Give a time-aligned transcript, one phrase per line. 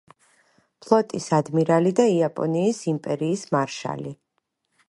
[0.85, 4.19] ფლოტის ადმირალი და იაპონიის იმპერიის მარშალი.